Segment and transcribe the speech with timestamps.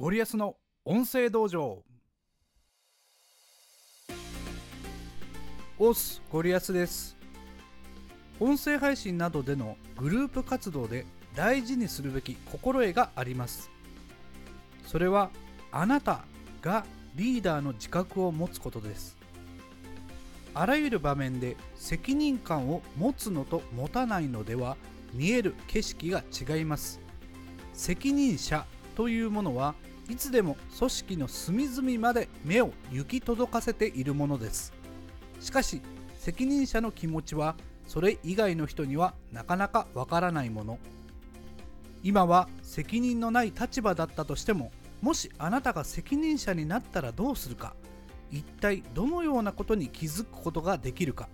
[0.00, 1.82] ゴリアスの音声道場。
[5.76, 7.16] オスゴリアスです。
[8.38, 13.72] 音声配信などでのグループ活動で大事にするべき心得があります。
[14.86, 15.30] それは
[15.72, 16.24] あなた
[16.62, 16.86] が
[17.16, 19.16] リーダーの自覚を持つことです。
[20.54, 24.76] あらゆる場面で責任感を持つのと持たないのでは
[25.12, 27.00] 見える景色が違います。
[27.72, 29.74] 責任者というものは
[30.08, 34.72] いつでも組織の隅々まで目を行き届かせているものです。
[35.40, 35.82] しかし
[36.18, 40.78] 責任者の気持ちはそれ以外の人にはなかなかわからないもの。
[42.02, 47.74] 今は責任のない立場だったとしてももしあなたが責任者になったらどうするか。
[48.30, 51.28] 一体どのようなことに気づくことができるか。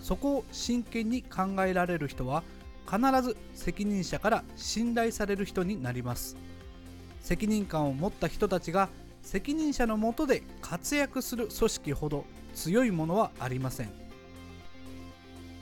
[0.00, 2.42] そこを真剣に考えられる人は
[2.90, 6.36] 必ず責任者から信頼される人になります。
[7.20, 8.88] 責任感を持った人たちが
[9.22, 13.90] 責任者のもとで活躍する組織ほど強いものはありません。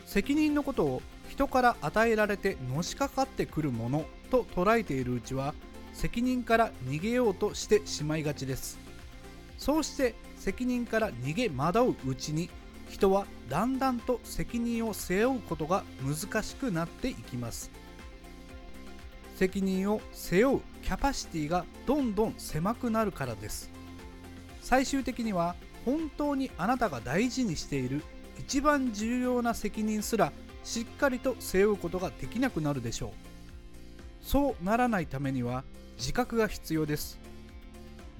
[0.06, 5.54] 責任のことを人から与えられてのしかかってくるものと捉えているうちは
[5.92, 8.78] 責任から逃げようとしてしまいがちです。
[9.58, 12.48] そうして責任から逃げ惑ううちに
[12.88, 17.70] 人はだんだんと責任を背負うことが難しくなっていきます。
[19.36, 23.70] 責任を背負うキャパシティがどんどん狭くなるからです。
[24.62, 28.02] 最終的には本当にあなたが大事にしている
[28.38, 30.32] 一番重要な責任すら
[30.64, 33.10] しっかりと背負うことができなくなるでしょう。
[34.22, 35.62] そうならないためには
[35.98, 37.18] 自覚が必要です。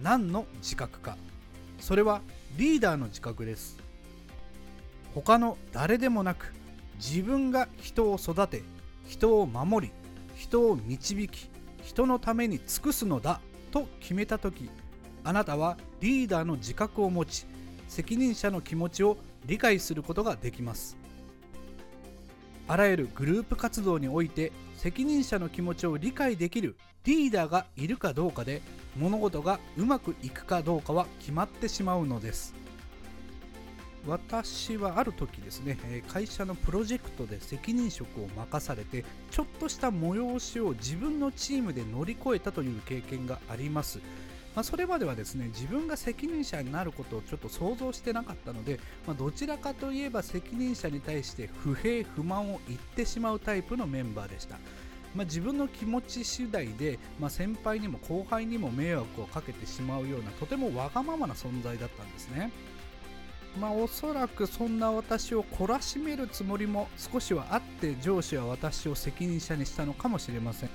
[0.03, 1.16] 何の自覚か。
[1.80, 2.20] それは
[2.58, 3.78] リーダーの自覚です。
[5.14, 6.53] 他の誰でもなく
[6.97, 8.62] 自分が人を育て
[9.06, 9.92] 人を守り
[10.36, 11.48] 人を導き
[11.83, 13.41] 人のために尽くすのだ
[13.71, 14.71] と決めた時
[15.25, 17.47] あなたはリーダーの自覚を持ち
[17.89, 19.16] 責任者の気持ちを
[19.47, 20.97] 理解することができます。
[22.69, 28.61] あらゆるグループ活動において責任者の気持ちを理解できるリーダーがいるかどうかで
[28.99, 32.55] 物事がうまくいくかどうかは決まってしまうのです。
[34.06, 35.78] 私はある時ですね
[36.09, 44.00] 会社のプロジェクトで責任職を任されてちょっとした催しを自分のチームで乗り越えたという経験があります
[44.58, 54.56] まあ、それまではですね自分が責任者になることをちょっと想像してなかったので、まあ、どちらかといえば責任者に対して不平不満を言ってしまうタイプのメンバーでした。
[55.14, 62.50] まあ、自分の気持ち次第で、まあ、先輩にも後輩にも迷惑をかけてしまうようなとてもわがままな存在だったんですね。
[63.58, 70.70] まあ、おそらくそんな私を懲らしめるつもりも少しはあって上司は私を責任者にしたのかもしれません。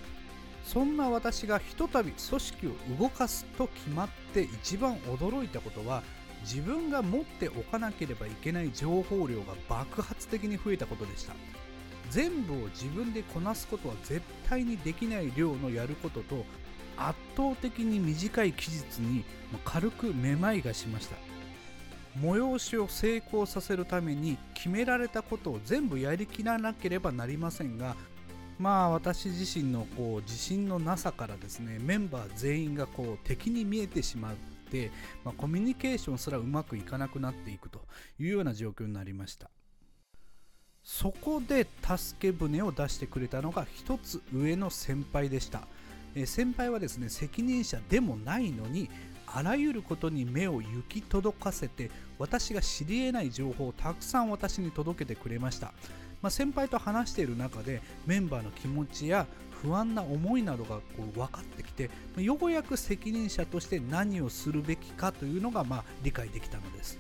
[0.66, 6.04] そんな私がひとたび組織を動かすと決まって一番驚いたことは
[6.42, 11.34] 自分が持っておかなければいけない情報量が爆発的に増えたことでした
[12.10, 16.46] 全部を自分でこなすことは絶対にできない量のやることと
[16.98, 19.24] 圧倒的に短い期日に
[19.66, 21.33] 軽くめまいがしました
[22.20, 27.96] 催しを成功させるために決められたことを全部やりきらなければなりませんが
[28.60, 34.36] まあ私自身のこう自信のなさからですねメンバー全員がこう敵に見えてしまっ
[34.70, 34.92] て、
[35.24, 37.82] まあ、コミュニケーションすらうまくいかなくなっていくと
[38.20, 39.50] いうような状況になりました。
[40.84, 45.68] そこで助け舟を出してくれたのが一つ上の先輩でした。
[46.26, 48.90] 先輩はですね責任者でもないのに
[49.36, 51.90] あらゆることに目を行き届かせて
[52.20, 55.74] 私が知り得ない情報をたくさん私に届けてくれました。
[56.22, 59.28] まあ、先輩と話している中でメンバーの気持ちや
[59.62, 67.00] 不安な思いなどがこう分かってきてようやく責任者として何をするべきかというのがまあ理解できたのです。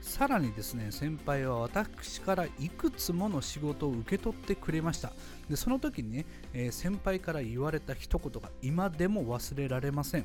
[0.00, 5.12] さらにですね先輩は私からいくつもの仕事を受け取ってくれました。
[5.48, 10.24] でその時にね、えー、先輩から言われた一言が今でも忘れられません。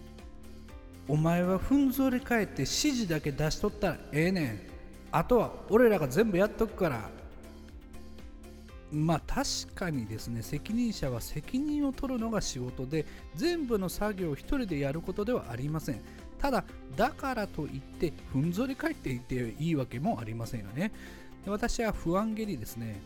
[1.07, 4.59] お前はふんぞり返って指示だけ出しとったらええねん。
[5.11, 7.09] あとは俺らが全部やっとくから。
[8.91, 13.05] まあ確かにですね責任者は責任を取るのが仕事で
[13.35, 16.01] 全部の作業を1人でやることではありません。
[16.39, 16.63] ただ
[16.95, 20.91] だからといってふんぞり返っていていいわけもありませんよね。
[21.43, 23.01] で私は不安げにですね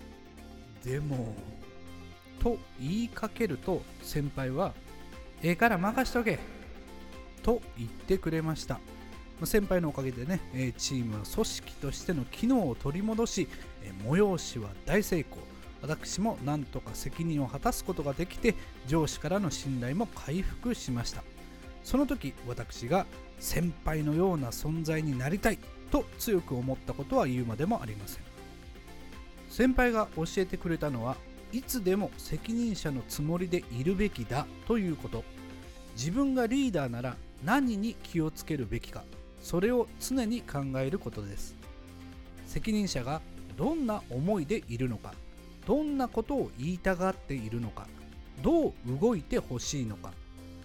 [0.84, 1.36] でも
[2.40, 4.74] と言いかけると先輩は
[5.44, 6.61] ええから任しとけ。
[7.44, 8.80] と言ってくれました。
[9.44, 10.40] 先輩のおかげでね
[10.78, 13.48] チームは組織としての機能を取り戻し
[14.06, 15.38] 催しは大成功。
[15.82, 18.54] 私もなんとか責任を果たすことができて
[18.86, 21.24] 上司からの信頼も回復しました。
[21.84, 23.08] その時私が
[23.40, 25.58] 先輩のような存在になりたい
[25.90, 28.24] と強く思ったことは言うまでもありません。
[29.50, 31.18] 先輩が教えてくれたのは
[31.52, 35.24] いつでも責任者のつもりでいるべきだということ。
[35.96, 39.04] 自分がリーダーなら何に気をつけるべきか
[39.42, 41.56] それを常に考えることです。
[42.46, 43.22] 責任者が
[43.58, 45.14] どんな思いでいるのか
[45.66, 47.88] どんなことを言いたがっているのか
[48.42, 50.12] どう動いてほしいのか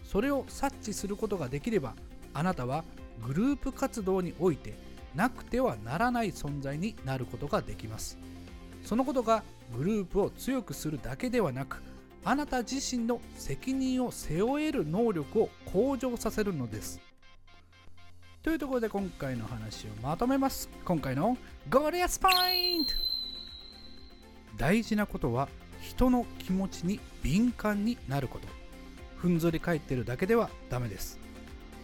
[0.03, 1.95] それを察知することができれば
[2.35, 2.85] あなたは
[3.27, 4.75] グループ活動において
[5.15, 8.19] なくてはならない存在になることができます。
[8.85, 9.43] そのことが
[9.77, 11.83] グループを強くするだけではなく
[12.29, 17.01] あなた自身の責任を背負える能力を向上させるのです。
[18.43, 20.69] というところで今回の話をまとめます。
[20.85, 21.39] 今回の
[21.71, 22.91] ゴリアスポイント。
[24.57, 25.49] 大事なことは
[25.81, 28.49] 人の気持ちに敏感になること。
[29.19, 31.21] ふんぞり返ってるだけではダメです。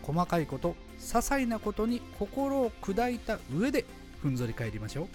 [0.02, 3.84] 細かいこと些細なことに心を砕いた上で
[4.20, 5.08] ふんぞり返りましょう。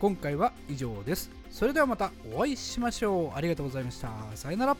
[0.00, 1.30] 今回は以上です。
[1.50, 3.36] それではまたお会いしましょう。
[3.36, 4.08] ありがとうございました。
[4.34, 4.76] さよなら。